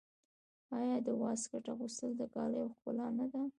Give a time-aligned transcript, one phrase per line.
[0.79, 3.41] آیا د واسکټ اغوستل د کالیو ښکلا نه ده؟